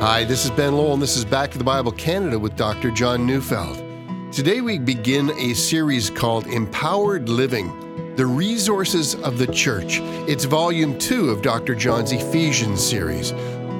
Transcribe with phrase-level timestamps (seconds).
[0.00, 2.90] Hi, this is Ben Lowell, and this is Back to the Bible Canada with Dr.
[2.90, 3.82] John Neufeld.
[4.30, 10.00] Today we begin a series called Empowered Living The Resources of the Church.
[10.28, 11.74] It's volume two of Dr.
[11.74, 13.30] John's Ephesians series.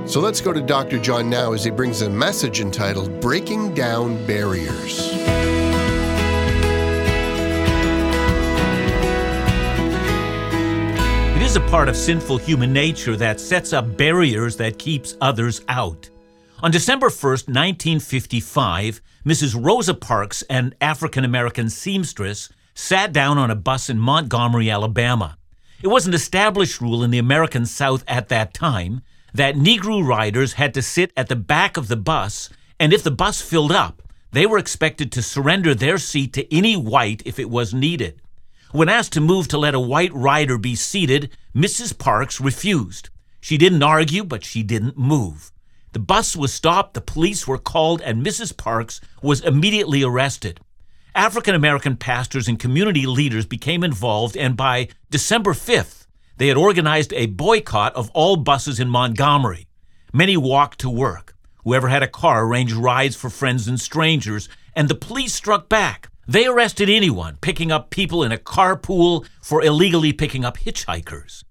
[0.07, 0.99] So let's go to Dr.
[0.99, 5.66] John now as he brings a message entitled Breaking Down Barriers.
[11.57, 16.11] A part of sinful human nature that sets up barriers that keeps others out.
[16.63, 19.65] On December 1st, 1955, Mrs.
[19.65, 25.39] Rosa Parks, an African American seamstress, sat down on a bus in Montgomery, Alabama.
[25.83, 29.01] It was an established rule in the American South at that time
[29.33, 33.11] that Negro riders had to sit at the back of the bus, and if the
[33.11, 37.49] bus filled up, they were expected to surrender their seat to any white if it
[37.49, 38.21] was needed.
[38.73, 41.97] When asked to move to let a white rider be seated, Mrs.
[41.97, 43.11] Parks refused.
[43.41, 45.53] She didn't argue, but she didn't move.
[45.93, 48.57] The bus was stopped, the police were called, and Mrs.
[48.57, 50.61] Parks was immediately arrested.
[51.15, 57.15] African American pastors and community leaders became involved, and by December 5th, they had organized
[57.15, 59.67] a boycott of all buses in Montgomery.
[60.13, 61.35] Many walked to work.
[61.65, 66.11] Whoever had a car arranged rides for friends and strangers, and the police struck back.
[66.29, 71.45] They arrested anyone picking up people in a carpool for illegally picking up hitchhikers.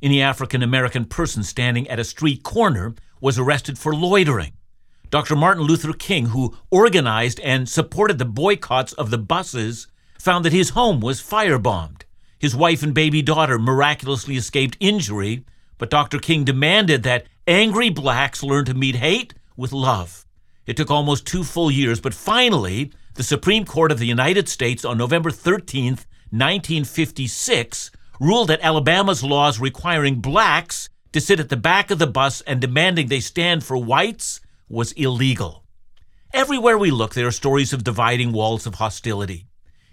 [0.00, 4.52] Any African American person standing at a street corner was arrested for loitering.
[5.10, 5.34] Dr.
[5.34, 10.70] Martin Luther King, who organized and supported the boycotts of the buses, found that his
[10.70, 12.02] home was firebombed.
[12.38, 15.44] His wife and baby daughter miraculously escaped injury,
[15.76, 16.20] but Dr.
[16.20, 20.24] King demanded that angry blacks learn to meet hate with love.
[20.66, 24.82] It took almost two full years, but finally, the Supreme Court of the United States
[24.82, 25.88] on November 13,
[26.30, 32.40] 1956, ruled that Alabama's laws requiring blacks to sit at the back of the bus
[32.46, 35.64] and demanding they stand for whites was illegal.
[36.32, 39.46] Everywhere we look, there are stories of dividing walls of hostility.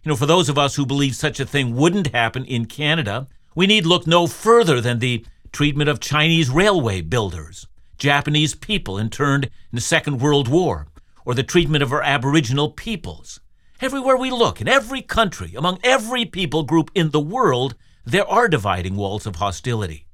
[0.05, 3.27] You know, for those of us who believe such a thing wouldn't happen in Canada,
[3.55, 7.67] we need look no further than the treatment of Chinese railway builders,
[7.97, 10.87] Japanese people interned in the Second World War,
[11.27, 13.41] or the treatment of our Aboriginal peoples.
[13.81, 18.47] Everywhere we look, in every country, among every people group in the world, there are
[18.47, 20.07] dividing walls of hostility.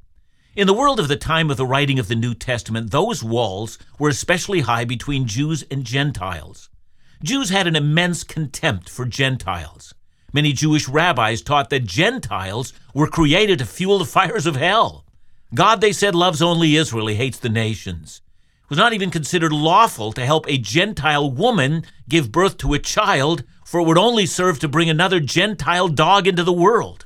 [0.56, 3.78] In the world of the time of the writing of the New Testament, those walls
[4.00, 6.72] were especially high between Jews and Gentiles.
[7.22, 9.94] Jews had an immense contempt for Gentiles.
[10.34, 15.06] Many Jewish rabbis taught that Gentiles were created to fuel the fires of hell.
[15.54, 18.24] God, they said, loves only Israel, he hates the nations.
[18.64, 22.80] It was not even considered lawful to help a Gentile woman give birth to a
[22.80, 27.06] child, for it would only serve to bring another Gentile dog into the world.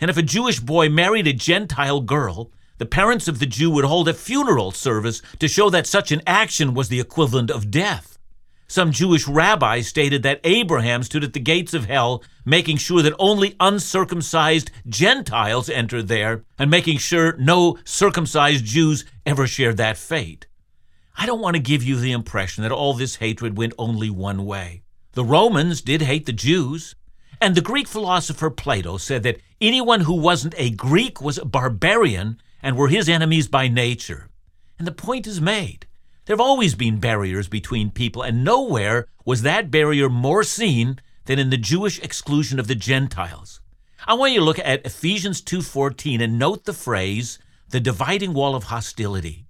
[0.00, 3.86] And if a Jewish boy married a Gentile girl, the parents of the Jew would
[3.86, 8.18] hold a funeral service to show that such an action was the equivalent of death.
[8.68, 13.14] Some Jewish rabbis stated that Abraham stood at the gates of hell, making sure that
[13.18, 20.46] only uncircumcised Gentiles entered there, and making sure no circumcised Jews ever shared that fate.
[21.20, 24.46] I don't want to give you the impression that all this hatred went only one
[24.46, 24.82] way.
[25.14, 26.94] The Romans did hate the Jews,
[27.40, 32.40] and the Greek philosopher Plato said that anyone who wasn't a Greek was a barbarian
[32.62, 34.28] and were his enemies by nature.
[34.78, 35.88] And the point is made.
[36.24, 41.40] There have always been barriers between people, and nowhere was that barrier more seen than
[41.40, 43.60] in the Jewish exclusion of the Gentiles.
[44.06, 47.40] I want you to look at Ephesians 2:14 and note the phrase
[47.70, 49.47] the dividing wall of hostility.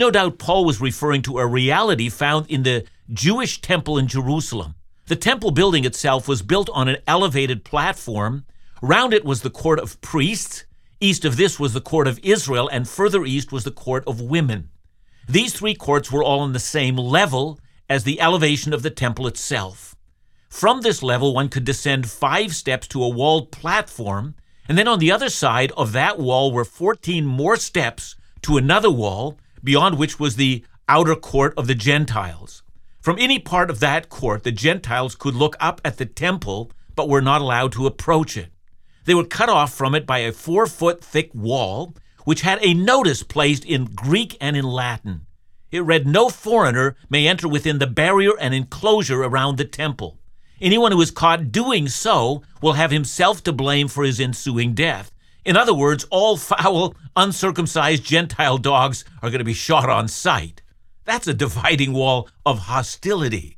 [0.00, 4.74] No doubt Paul was referring to a reality found in the Jewish temple in Jerusalem.
[5.08, 8.46] The temple building itself was built on an elevated platform.
[8.80, 10.64] Round it was the court of priests.
[11.02, 14.22] East of this was the court of Israel, and further east was the court of
[14.22, 14.70] women.
[15.28, 19.26] These three courts were all on the same level as the elevation of the temple
[19.26, 19.96] itself.
[20.48, 24.34] From this level, one could descend five steps to a walled platform,
[24.66, 28.90] and then on the other side of that wall were 14 more steps to another
[28.90, 32.62] wall, beyond which was the outer court of the Gentiles.
[33.00, 37.08] From any part of that court, the Gentiles could look up at the temple, but
[37.08, 38.50] were not allowed to approach it.
[39.04, 42.74] They were cut off from it by a four foot thick wall which had a
[42.74, 45.26] notice placed in Greek and in Latin.
[45.70, 50.18] It read, No foreigner may enter within the barrier and enclosure around the temple.
[50.60, 55.10] Anyone who is caught doing so will have himself to blame for his ensuing death.
[55.44, 60.62] In other words, all foul, uncircumcised Gentile dogs are going to be shot on sight.
[61.04, 63.56] That's a dividing wall of hostility.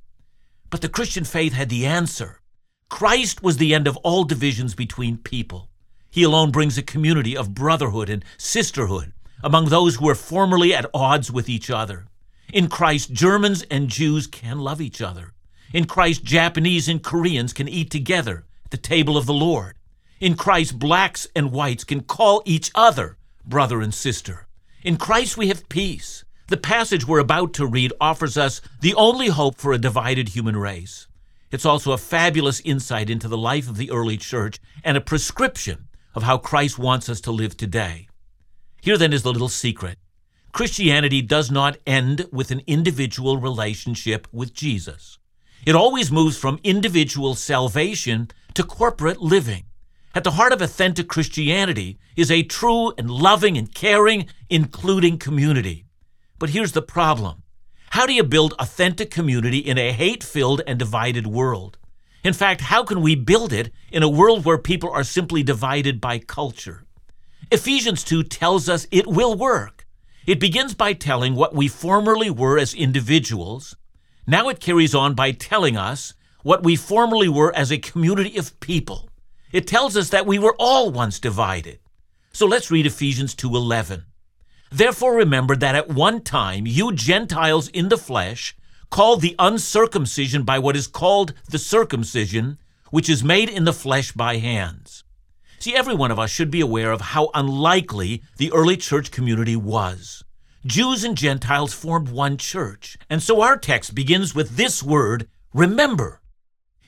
[0.70, 2.40] But the Christian faith had the answer.
[2.88, 5.68] Christ was the end of all divisions between people.
[6.10, 9.12] He alone brings a community of brotherhood and sisterhood
[9.42, 12.06] among those who were formerly at odds with each other.
[12.52, 15.32] In Christ, Germans and Jews can love each other.
[15.72, 19.76] In Christ, Japanese and Koreans can eat together at the table of the Lord.
[20.22, 24.46] In Christ, blacks and whites can call each other brother and sister.
[24.84, 26.24] In Christ, we have peace.
[26.46, 30.56] The passage we're about to read offers us the only hope for a divided human
[30.56, 31.08] race.
[31.50, 35.88] It's also a fabulous insight into the life of the early church and a prescription
[36.14, 38.06] of how Christ wants us to live today.
[38.80, 39.98] Here then is the little secret
[40.52, 45.18] Christianity does not end with an individual relationship with Jesus.
[45.66, 49.64] It always moves from individual salvation to corporate living.
[50.14, 55.86] At the heart of authentic Christianity is a true and loving and caring, including community.
[56.38, 57.42] But here's the problem
[57.90, 61.78] how do you build authentic community in a hate filled and divided world?
[62.24, 66.00] In fact, how can we build it in a world where people are simply divided
[66.00, 66.84] by culture?
[67.50, 69.86] Ephesians 2 tells us it will work.
[70.26, 73.76] It begins by telling what we formerly were as individuals.
[74.26, 78.58] Now it carries on by telling us what we formerly were as a community of
[78.60, 79.08] people.
[79.52, 81.78] It tells us that we were all once divided.
[82.32, 84.04] So let's read Ephesians 2:11.
[84.70, 88.56] Therefore remember that at one time you Gentiles in the flesh,
[88.88, 92.58] called the uncircumcision by what is called the circumcision,
[92.90, 95.04] which is made in the flesh by hands.
[95.58, 99.56] See, every one of us should be aware of how unlikely the early church community
[99.56, 100.24] was.
[100.64, 106.21] Jews and Gentiles formed one church, and so our text begins with this word, remember.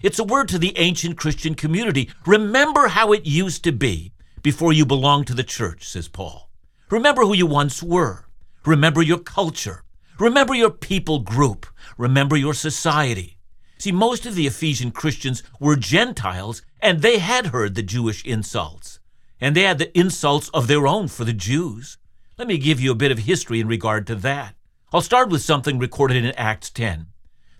[0.05, 2.11] It's a word to the ancient Christian community.
[2.27, 4.13] Remember how it used to be
[4.43, 6.51] before you belonged to the church, says Paul.
[6.91, 8.27] Remember who you once were.
[8.67, 9.83] Remember your culture.
[10.19, 11.65] Remember your people group.
[11.97, 13.39] Remember your society.
[13.79, 19.01] See, most of the Ephesian Christians were Gentiles, and they had heard the Jewish insults.
[19.41, 21.97] And they had the insults of their own for the Jews.
[22.37, 24.55] Let me give you a bit of history in regard to that.
[24.93, 27.07] I'll start with something recorded in Acts 10.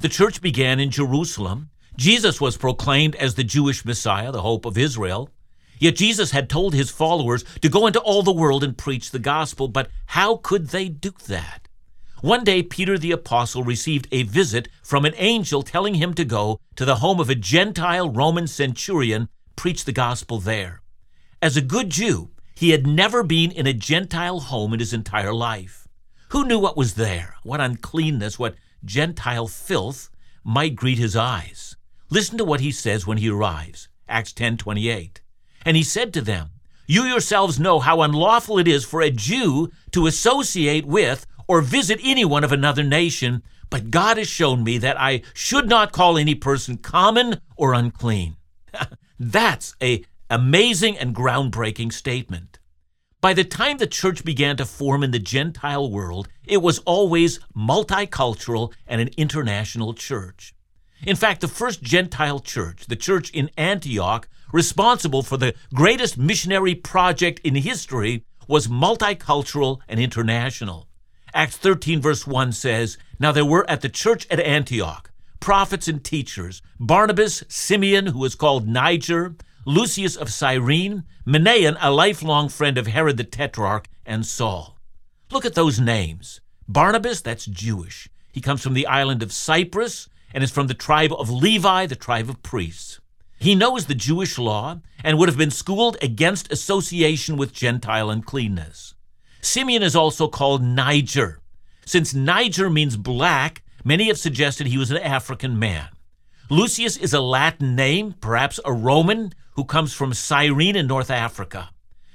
[0.01, 1.71] The church began in Jerusalem.
[1.97, 5.31] Jesus was proclaimed as the Jewish Messiah, the hope of Israel.
[5.79, 9.19] Yet Jesus had told his followers to go into all the world and preach the
[9.19, 11.69] gospel, but how could they do that?
[12.21, 16.59] One day, Peter the Apostle received a visit from an angel telling him to go
[16.77, 20.81] to the home of a Gentile Roman centurion, preach the gospel there.
[21.43, 25.35] As a good Jew, he had never been in a Gentile home in his entire
[25.35, 25.87] life.
[26.31, 30.09] Who knew what was there, what uncleanness, what Gentile filth
[30.43, 31.77] might greet his eyes?
[32.15, 33.89] Listen to what he says when he arrives.
[34.09, 35.21] Acts 10:28.
[35.67, 36.51] And he said to them,
[36.87, 41.99] You yourselves know how unlawful it is for a Jew to associate with or visit
[42.05, 46.37] anyone of another nation, but God has shown me that I should not call any
[46.37, 48.37] person common or unclean.
[49.19, 52.61] That's a amazing and groundbreaking statement.
[53.21, 57.41] By the time the church began to form in the Gentile world, it was always
[57.57, 60.54] multicultural and an international church.
[61.07, 66.75] In fact, the first Gentile church, the church in Antioch, responsible for the greatest missionary
[66.75, 70.89] project in history, was multicultural and international.
[71.35, 75.11] Acts 13, verse 1 says, Now there were at the church at Antioch
[75.45, 79.37] prophets and teachers Barnabas, Simeon, who was called Niger,
[79.67, 84.79] Lucius of Cyrene, Manaen, a lifelong friend of Herod the Tetrarch, and Saul.
[85.31, 86.41] Look at those names.
[86.67, 88.09] Barnabas, that's Jewish.
[88.33, 91.97] He comes from the island of Cyprus and is from the tribe of Levi, the
[91.97, 93.01] tribe of priests.
[93.39, 98.95] He knows the Jewish law and would have been schooled against association with Gentile uncleanness.
[99.41, 101.41] Simeon is also called Niger.
[101.87, 105.89] Since Niger means black, many have suggested he was an African man.
[106.51, 111.71] Lucius is a Latin name, perhaps a Roman, who comes from Cyrene in North Africa.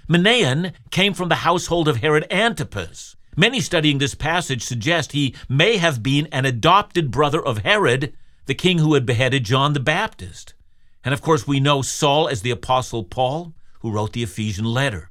[0.10, 3.16] Manaen came from the household of Herod Antipas.
[3.40, 8.12] Many studying this passage suggest he may have been an adopted brother of Herod,
[8.48, 10.56] the king who had beheaded John the Baptist.
[11.06, 15.10] And of course, we know Saul as the Apostle Paul, who wrote the Ephesian letter.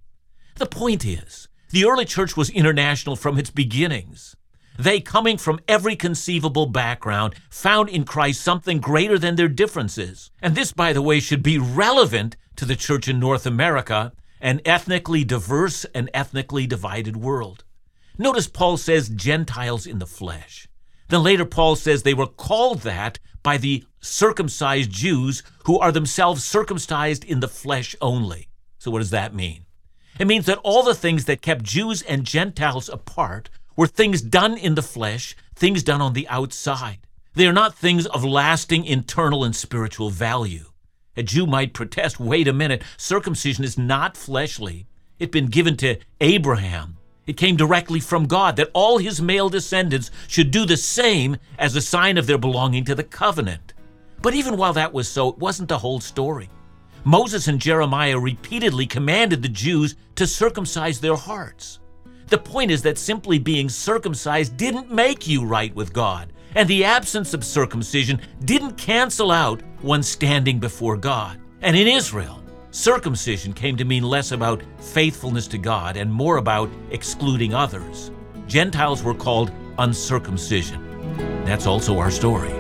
[0.57, 4.37] The point is, the early church was international from its beginnings.
[4.79, 10.31] They, coming from every conceivable background, found in Christ something greater than their differences.
[10.43, 14.61] And this, by the way, should be relevant to the church in North America, an
[14.67, 17.65] ethnically diverse and ethnically divided world.
[18.19, 20.69] Notice Paul says Gentiles in the flesh.
[21.09, 26.43] Then later, Paul says they were called that by the circumcised Jews who are themselves
[26.45, 28.49] circumcised in the flesh only.
[28.79, 29.65] So, what does that mean?
[30.19, 34.59] It means that all the things that kept Jews and Gentiles apart were things done
[34.59, 36.99] in the flesh, things done on the outside.
[37.35, 40.73] They are not things of lasting internal and spiritual value.
[41.17, 44.87] A Jew might protest wait a minute, circumcision is not fleshly.
[45.21, 46.98] It's been given to Abraham,
[47.29, 51.77] It came directly from God that all his male descendants should do the same as
[51.77, 53.75] a sign of their belonging to the covenant.
[54.23, 56.49] But even while that was so, it wasn't the whole story.
[57.05, 61.81] Moses and Jeremiah repeatedly commanded the Jews to circumcise their hearts.
[62.29, 66.85] The point is that simply being circumcised didn't make you right with God, and the
[66.85, 71.39] absence of circumcision didn't cancel out one standing before God.
[71.61, 72.38] And in Israel,
[72.71, 78.11] circumcision came to mean less about faithfulness to God and more about excluding others.
[78.47, 80.85] Gentiles were called uncircumcision.
[81.45, 82.53] That's also our story.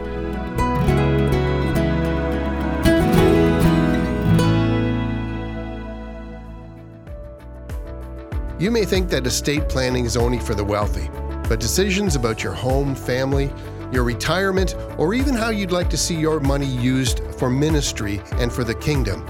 [8.61, 11.09] You may think that estate planning is only for the wealthy,
[11.49, 13.53] but decisions about your home, family,
[13.93, 18.53] your retirement, or even how you'd like to see your money used for ministry and
[18.53, 19.25] for the kingdom,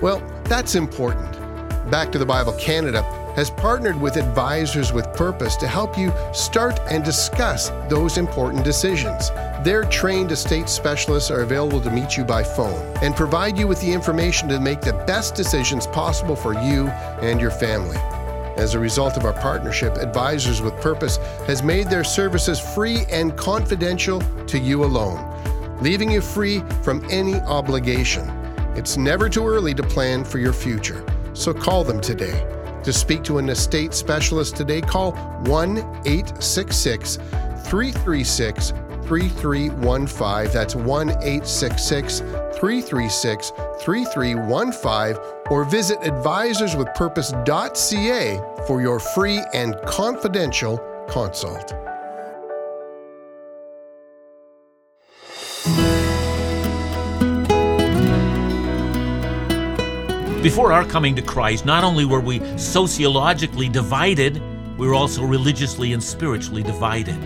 [0.00, 1.30] well, that's important.
[1.90, 3.02] Back to the Bible Canada
[3.36, 9.30] has partnered with Advisors with Purpose to help you start and discuss those important decisions.
[9.64, 13.80] Their trained estate specialists are available to meet you by phone and provide you with
[13.80, 16.88] the information to make the best decisions possible for you
[17.22, 17.96] and your family.
[18.56, 23.36] As a result of our partnership, Advisors with Purpose has made their services free and
[23.36, 25.18] confidential to you alone,
[25.82, 28.28] leaving you free from any obligation.
[28.76, 32.44] It's never too early to plan for your future, so call them today.
[32.82, 35.12] To speak to an estate specialist today, call
[35.46, 37.18] 1 866
[37.66, 38.72] 336
[39.04, 40.52] 3315.
[40.52, 45.16] That's 1 866 336 3315
[45.50, 50.78] or visit advisorswithpurpose.ca for your free and confidential
[51.08, 51.72] consult.
[60.44, 64.42] Before our coming to Christ, not only were we sociologically divided,
[64.76, 67.16] we were also religiously and spiritually divided.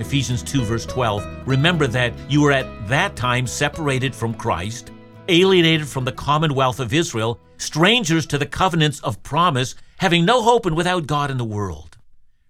[0.00, 1.46] Ephesians 2, verse 12.
[1.46, 4.90] Remember that you were at that time separated from Christ,
[5.28, 10.66] alienated from the commonwealth of Israel, strangers to the covenants of promise, having no hope
[10.66, 11.96] and without God in the world.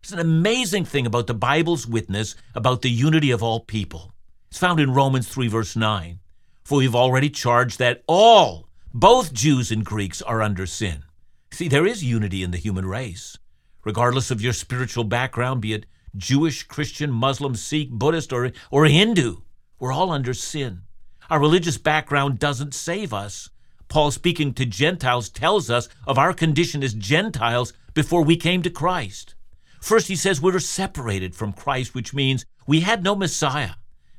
[0.03, 4.15] It's an amazing thing about the Bible's witness about the unity of all people.
[4.49, 6.21] It's found in Romans 3, verse 9.
[6.65, 8.66] For we've already charged that all,
[8.97, 11.05] both Jews and Greeks, are under sin.
[11.53, 13.37] See, there is unity in the human race.
[13.85, 15.85] Regardless of your spiritual background, be it
[16.17, 19.43] Jewish, Christian, Muslim, Sikh, Buddhist, or, or Hindu.
[19.79, 20.81] We're all under sin.
[21.29, 23.51] Our religious background doesn't save us.
[23.89, 28.71] Paul, speaking to Gentiles, tells us of our condition as Gentiles before we came to
[28.71, 29.35] Christ.
[29.79, 33.73] First, he says we were separated from Christ, which means we had no Messiah.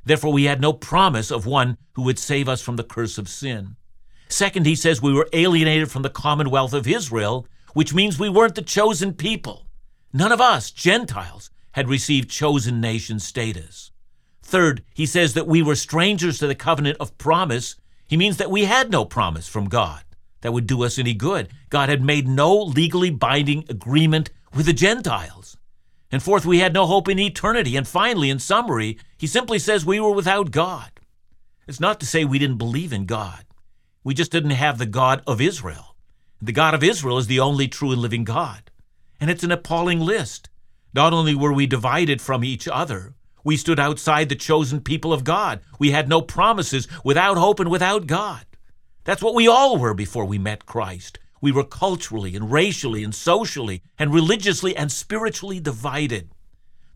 [0.04, 3.28] Therefore, we had no promise of one who would save us from the curse of
[3.28, 3.74] sin.
[4.28, 8.54] Second, he says we were alienated from the commonwealth of Israel, which means we weren't
[8.54, 9.66] the chosen people.
[10.12, 13.90] None of us, Gentiles, had received chosen nation status.
[14.42, 17.76] Third, he says that we were strangers to the covenant of promise.
[18.06, 20.02] He means that we had no promise from God
[20.40, 21.48] that would do us any good.
[21.68, 25.56] God had made no legally binding agreement with the Gentiles.
[26.10, 27.76] And fourth, we had no hope in eternity.
[27.76, 30.90] And finally, in summary, he simply says we were without God.
[31.66, 33.44] It's not to say we didn't believe in God.
[34.04, 35.96] We just didn't have the God of Israel.
[36.40, 38.70] The God of Israel is the only true and living God.
[39.20, 40.48] And it's an appalling list.
[40.94, 43.14] Not only were we divided from each other,
[43.44, 45.60] we stood outside the chosen people of God.
[45.78, 48.44] We had no promises, without hope and without God.
[49.04, 51.18] That's what we all were before we met Christ.
[51.40, 56.30] We were culturally and racially and socially and religiously and spiritually divided.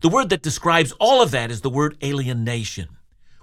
[0.01, 2.89] The word that describes all of that is the word alienation.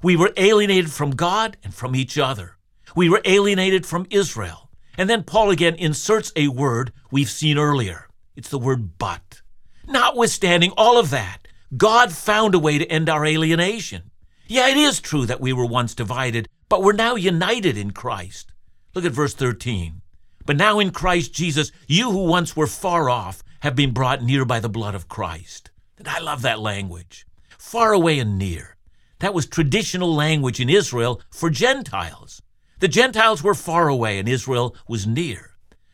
[0.02, 2.56] We were alienated from God and from each other.
[2.94, 4.70] We were alienated from Israel.
[4.96, 8.08] And then Paul again inserts a word we've seen earlier.
[8.36, 9.42] It's the word but.
[9.86, 14.10] Notwithstanding all of that, God found a way to end our alienation.
[14.46, 18.52] Yeah, it is true that we were once divided, but we're now united in Christ.
[18.94, 20.02] Look at verse 13.
[20.44, 24.44] But now in Christ Jesus, you who once were far off have been brought near
[24.44, 25.70] by the blood of Christ.
[25.98, 27.26] And I love that language.
[27.58, 28.76] Far away and near.
[29.20, 32.42] That was traditional language in Israel for Gentiles.
[32.80, 35.50] The Gentiles were far away and Israel was near.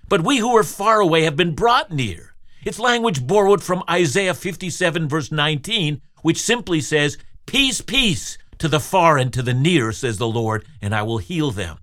[0.09, 2.37] But we who are far away have been brought near.
[2.65, 8.81] It's language borrowed from Isaiah 57, verse 19, which simply says, Peace, peace to the
[8.81, 11.79] far and to the near, says the Lord, and I will heal them.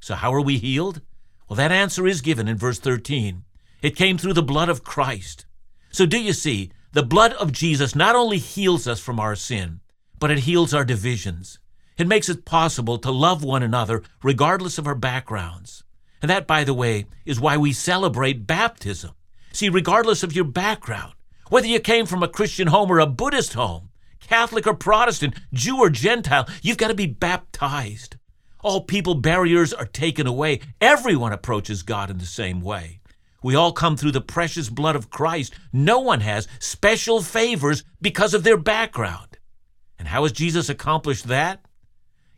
[0.00, 1.00] So, how are we healed?
[1.48, 3.42] Well, that answer is given in verse 13.
[3.82, 5.44] It came through the blood of Christ.
[5.90, 9.80] So, do you see, the blood of Jesus not only heals us from our sin,
[10.20, 11.58] but it heals our divisions.
[11.98, 15.82] It makes it possible to love one another regardless of our backgrounds.
[16.20, 19.12] And that, by the way, is why we celebrate baptism.
[19.52, 21.14] See, regardless of your background,
[21.48, 25.78] Whether you came from a Christian home or a Buddhist home, Catholic or Protestant, Jew
[25.78, 28.16] or Gentile, you've got to be baptized.
[28.62, 30.60] All people barriers are taken away.
[30.80, 32.98] Everyone approaches God in the same way.
[33.44, 35.54] We all come through the precious blood of Christ.
[35.72, 39.38] No one has special favors because of their background.
[40.00, 41.64] And how has Jesus accomplished that?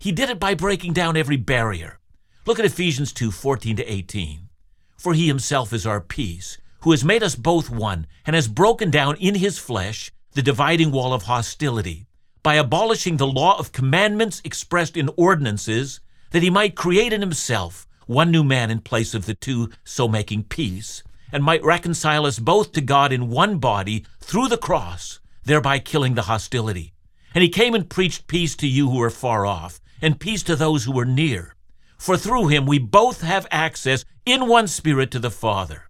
[0.01, 1.99] He did it by breaking down every barrier.
[2.47, 4.49] Look at Ephesians 2 14 to 18.
[4.97, 8.91] For he himself is our peace, who has made us both one, and has broken
[8.91, 12.07] down in his flesh the dividing wall of hostility,
[12.45, 15.99] by abolishing the law of commandments expressed in ordinances,
[16.31, 20.07] that he might create in himself one new man in place of the two, so
[20.07, 21.03] making peace,
[21.33, 26.15] and might reconcile us both to God in one body through the cross, thereby killing
[26.15, 26.93] the hostility.
[27.35, 30.57] And he came and preached peace to you who are far off, and peace to
[30.57, 31.55] those who are near.
[31.97, 35.85] For through him we both have access in one spirit to the Father.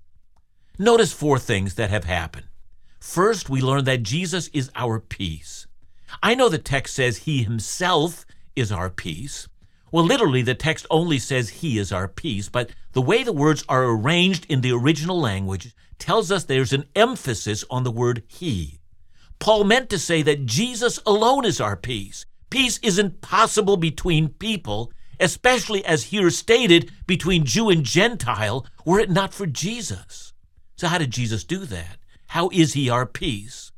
[0.79, 2.47] Notice four things that have happened.
[3.01, 5.67] First, we learn that Jesus is our peace.
[6.23, 8.25] I know the text says he himself
[8.57, 9.49] is our peace.
[9.91, 13.65] Well, literally, the text only says He is our peace, but the way the words
[13.69, 18.81] are arranged in the original language tells us there's an emphasis on the word He.
[19.39, 22.27] Paul meant to say that Jesus alone is our peace.
[22.51, 29.11] Peace isn't possible between people, especially as here stated, between Jew and Gentile, were it
[29.11, 30.33] not for Jesus.
[30.77, 31.99] So, how did Jesus do that?
[32.29, 33.73] How is He our peace?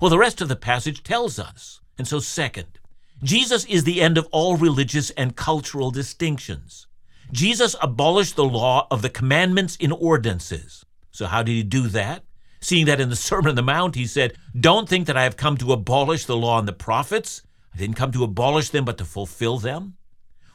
[0.00, 1.80] Well, the rest of the passage tells us.
[1.98, 2.78] And so, second,
[3.22, 6.86] Jesus is the end of all religious and cultural distinctions.
[7.32, 10.84] Jesus abolished the law of the commandments in ordinances.
[11.12, 12.24] So, how did he do that?
[12.60, 15.36] Seeing that in the Sermon on the Mount, he said, Don't think that I have
[15.36, 17.42] come to abolish the law and the prophets.
[17.76, 19.96] Didn't come to abolish them, but to fulfill them.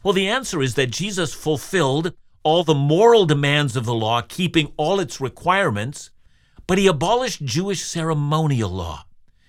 [0.02, 2.12] Well, the answer is that Jesus fulfilled
[2.42, 6.10] all the moral demands of the law, keeping all its requirements,
[6.66, 9.04] but he abolished Jewish ceremonial law.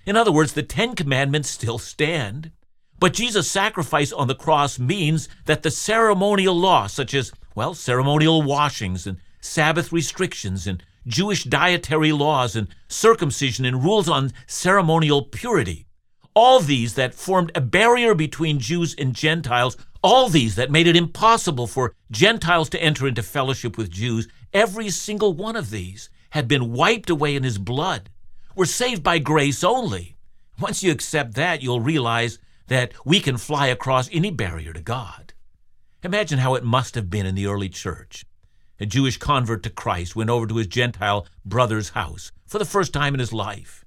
[0.05, 2.51] In other words, the Ten Commandments still stand.
[2.99, 8.41] But Jesus' sacrifice on the cross means that the ceremonial law, such as, well, ceremonial
[8.41, 15.85] washings and Sabbath restrictions and Jewish dietary laws and circumcision and rules on ceremonial purity,
[16.35, 20.95] all these that formed a barrier between Jews and Gentiles, all these that made it
[20.95, 26.47] impossible for Gentiles to enter into fellowship with Jews, every single one of these had
[26.47, 28.09] been wiped away in his blood.
[28.55, 30.17] We're saved by grace only.
[30.59, 35.33] Once you accept that, you'll realize that we can fly across any barrier to God.
[36.03, 38.25] Imagine how it must have been in the early church.
[38.79, 42.93] A Jewish convert to Christ went over to his Gentile brother's house for the first
[42.93, 43.82] time in his life.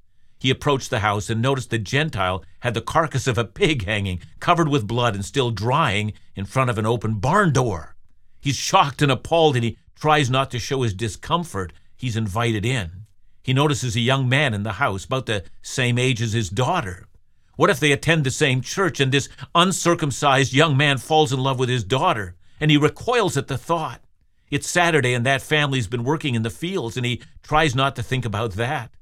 [0.46, 4.20] He approached the house and noticed the Gentile had the carcass of a pig hanging,
[4.38, 7.96] covered with blood and still drying, in front of an open barn door.
[8.40, 11.72] He's shocked and appalled and he tries not to show his discomfort.
[11.96, 13.06] He's invited in.
[13.42, 17.08] He notices a young man in the house, about the same age as his daughter.
[17.56, 21.58] What if they attend the same church and this uncircumcised young man falls in love
[21.58, 24.00] with his daughter and he recoils at the thought?
[24.48, 28.02] It's Saturday and that family's been working in the fields and he tries not to
[28.04, 28.92] think about that.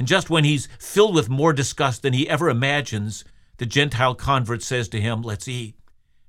[0.00, 3.22] And just when he's filled with more disgust than he ever imagines,
[3.58, 5.74] the Gentile convert says to him, Let's eat.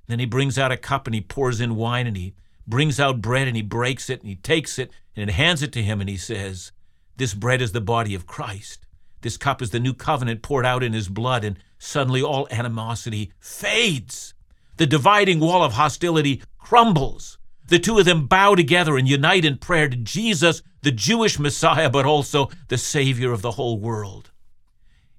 [0.08, 2.34] Then he brings out a cup and he pours in wine and he
[2.66, 5.82] brings out bread and he breaks it and he takes it and hands it to
[5.82, 6.70] him and he says,
[7.16, 8.86] This bread is the body of Christ.
[9.22, 13.32] This cup is the new covenant poured out in his blood, and suddenly all animosity
[13.40, 14.34] fades.
[14.76, 17.38] The dividing wall of hostility crumbles.
[17.66, 21.88] The two of them bow together and unite in prayer to Jesus, the Jewish Messiah,
[21.88, 24.30] but also the Savior of the whole world.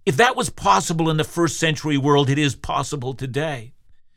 [0.05, 3.73] If that was possible in the first century world, it is possible today.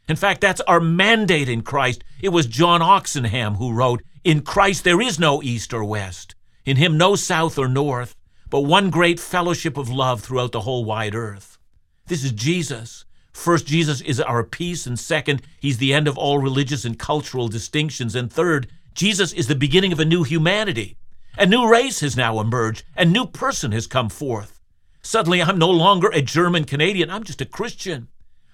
[0.09, 2.05] In fact, that's our mandate in Christ.
[2.21, 6.35] It was John Oxenham who wrote, In Christ there is no east or west,
[6.65, 8.17] in him no south or north
[8.49, 11.59] but one great fellowship of love throughout the whole wide earth.
[12.07, 13.05] This is Jesus.
[13.37, 17.47] First, Jesus is our peace, and second, he's the end of all religious and cultural
[17.47, 20.97] distinctions, and third, Jesus is the beginning of a new humanity.
[21.39, 24.59] A new race has now emerged, a new person has come forth.
[25.03, 28.09] Suddenly, I'm no longer a German Canadian, I'm just a Christian.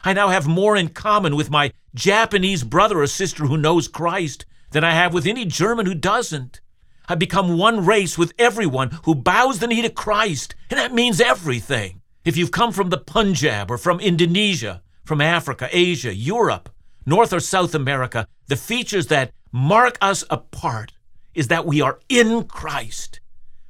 [0.04, 4.44] I now have more in common with my Japanese brother or sister who knows Christ
[4.72, 6.60] than I have with any German who doesn't
[7.08, 11.20] have become one race with everyone who bows the knee to Christ, and that means
[11.20, 12.01] everything.
[12.24, 16.68] If you've come from the Punjab or from Indonesia, from Africa, Asia, Europe,
[17.04, 20.92] North or South America, the features that mark us apart
[21.34, 23.18] is that we are in Christ.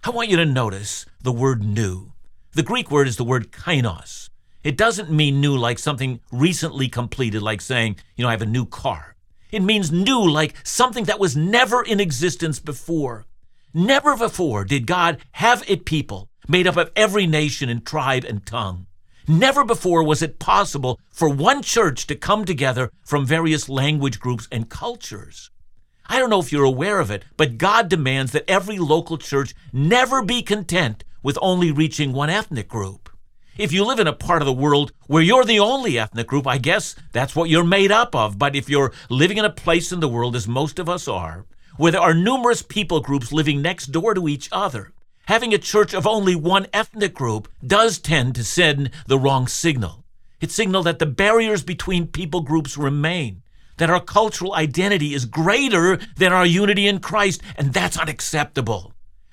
[0.04, 2.12] I want you to notice the word new.
[2.52, 4.28] The Greek word is the word kainos.
[4.62, 8.46] It doesn't mean new like something recently completed, like saying, you know, I have a
[8.46, 9.16] new car.
[9.50, 13.24] It means new, like something that was never in existence before.
[13.72, 18.44] Never before did God have a people made up of every nation and tribe and
[18.44, 18.86] tongue.
[19.28, 24.48] Never before was it possible for one church to come together from various language groups
[24.50, 25.50] and cultures.
[26.06, 29.54] I don't know if you're aware of it, but God demands that every local church
[29.72, 33.08] never be content with only reaching one ethnic group.
[33.56, 36.46] If you live in a part of the world where you're the only ethnic group,
[36.46, 38.38] I guess that's what you're made up of.
[38.38, 41.44] But if you're living in a place in the world, as most of us are,
[41.76, 44.92] where there are numerous people groups living next door to each other,
[45.26, 50.04] having a church of only one ethnic group does tend to send the wrong signal.
[50.40, 53.42] It signals that the barriers between people groups remain,
[53.76, 58.92] that our cultural identity is greater than our unity in Christ, and that's unacceptable.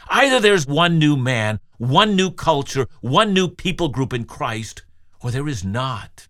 [0.10, 4.84] Either there's one new man, one new culture, one new people group in Christ,
[5.22, 6.28] or there is not.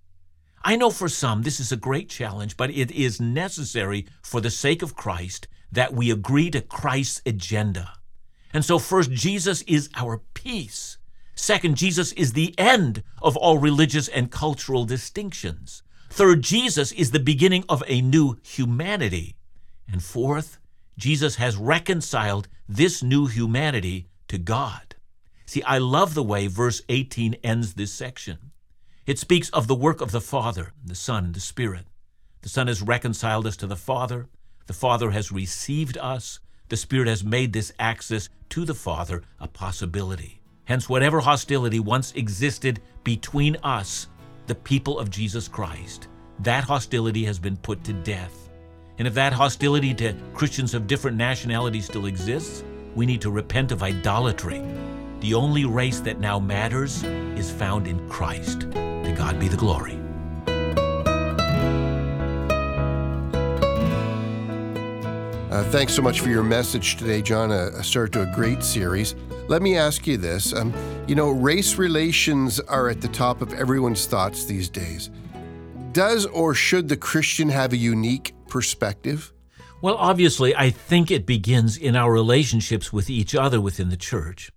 [0.64, 4.50] I know for some this is a great challenge, but it is necessary for the
[4.50, 7.94] sake of Christ that we agree to Christ's agenda.
[8.54, 10.98] And so, first, Jesus is our peace.
[11.36, 15.84] Second, Jesus is the end of all religious and cultural distinctions.
[16.10, 19.36] Third, Jesus is the beginning of a new humanity.
[19.92, 20.58] And fourth,
[20.98, 24.96] Jesus has reconciled this new humanity to God.
[25.46, 28.52] See, I love the way verse 18 ends this section.
[29.06, 31.88] It speaks of the work of the Father, the Son, and the Spirit.
[32.42, 34.28] The Son has reconciled us to the Father.
[34.68, 36.40] The Father has received us.
[36.70, 40.40] The Spirit has made this access to the Father a possibility.
[40.66, 44.08] Hence, whatever hostility once existed between us,
[44.46, 46.08] the people of Jesus Christ,
[46.40, 48.50] that hostility has been put to death.
[49.00, 52.64] And if that hostility to Christians of different nationalities still exists,
[52.96, 54.62] we need to repent of idolatry.
[55.22, 58.62] The only race that now matters is found in Christ.
[58.62, 59.98] To God be the glory.
[65.50, 67.52] Uh, thanks so much for your message today, John.
[67.52, 69.16] A, a, start to a great series.
[69.48, 70.54] Let me ask you this.
[70.54, 70.72] Um,
[71.08, 75.10] you know, race relations are at the top of everyone's thoughts these days.
[75.92, 79.34] Does or should the Christian have a unique perspective?
[79.82, 84.52] Well, obviously, I think it begins in our relationships with each other within the church.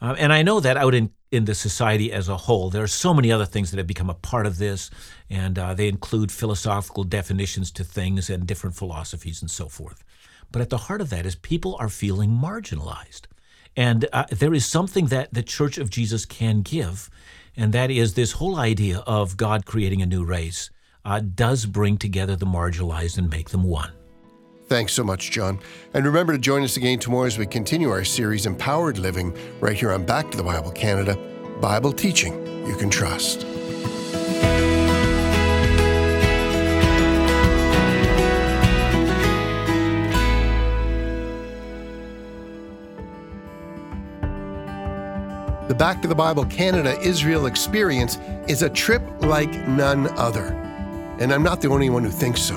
[0.00, 2.86] Uh, and I know that out in, in the society as a whole, there are
[2.86, 4.88] so many other things that have become a part of this,
[5.28, 10.04] and uh, they include philosophical definitions to things and different philosophies and so forth.
[10.50, 13.22] But at the heart of that is people are feeling marginalized.
[13.76, 17.10] And uh, there is something that the Church of Jesus can give,
[17.56, 20.70] and that is this whole idea of God creating a new race
[21.04, 23.92] uh, does bring together the marginalized and make them one.
[24.66, 25.60] Thanks so much, John.
[25.94, 29.76] And remember to join us again tomorrow as we continue our series, Empowered Living, right
[29.76, 31.16] here on Back to the Bible Canada
[31.60, 33.46] Bible teaching you can trust.
[45.68, 50.46] The Back to the Bible Canada Israel experience is a trip like none other.
[51.20, 52.56] And I'm not the only one who thinks so.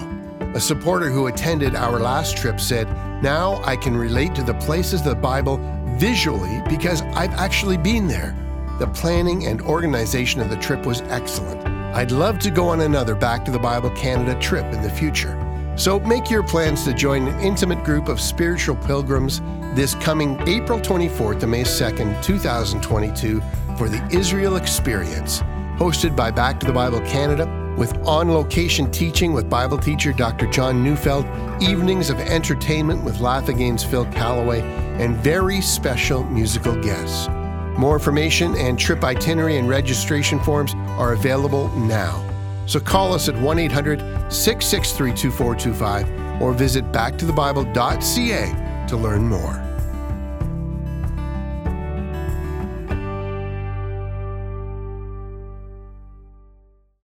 [0.56, 2.88] A supporter who attended our last trip said,
[3.21, 5.58] Now I can relate to the places of the Bible
[5.97, 8.34] visually because I've actually been there.
[8.80, 11.67] The planning and organization of the trip was excellent.
[11.93, 15.36] I'd love to go on another Back to the Bible Canada trip in the future.
[15.82, 19.41] So make your plans to join an intimate group of spiritual pilgrims
[19.74, 23.41] this coming April 24th to May 2nd, 2022
[23.80, 25.39] for the Israel Experience,
[25.80, 27.48] hosted by Back to the Bible Canada
[27.80, 30.46] with on location teaching with Bible teacher Dr.
[30.52, 31.26] John Neufeld,
[31.60, 37.28] evenings of entertainment with Laugh Again's Phil Callaway, and very special musical guests.
[37.76, 42.31] More information and trip itinerary and registration forms are available now.
[42.65, 44.00] So call us at 1 800
[44.32, 49.71] 663 2425 or visit backtothebible.ca to learn more.